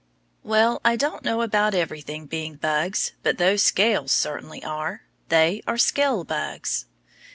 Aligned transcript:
Well, 0.41 0.81
I 0.83 0.95
don't 0.95 1.23
know 1.23 1.43
about 1.43 1.75
everything 1.75 2.25
being 2.25 2.55
bugs, 2.55 3.11
but 3.21 3.37
those 3.37 3.61
scales 3.61 4.11
certainly 4.11 4.63
are. 4.63 5.03
They 5.29 5.61
are 5.67 5.77
scale 5.77 6.23
bugs. 6.23 6.87